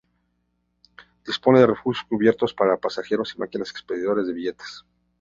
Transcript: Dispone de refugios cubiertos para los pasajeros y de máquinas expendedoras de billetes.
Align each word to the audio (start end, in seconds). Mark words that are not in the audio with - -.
Dispone 1.27 1.59
de 1.59 1.67
refugios 1.67 2.03
cubiertos 2.09 2.55
para 2.55 2.71
los 2.71 2.79
pasajeros 2.79 3.29
y 3.29 3.37
de 3.37 3.39
máquinas 3.41 3.69
expendedoras 3.69 4.25
de 4.25 4.33
billetes. 4.33 4.83